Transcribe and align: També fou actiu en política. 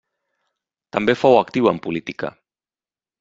També 0.97 1.15
fou 1.23 1.37
actiu 1.41 1.69
en 1.73 1.83
política. 1.85 2.33